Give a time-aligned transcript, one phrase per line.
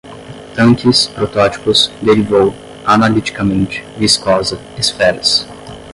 [0.55, 5.47] tanques, protótipos, derivou, analiticamente, viscosa, esferas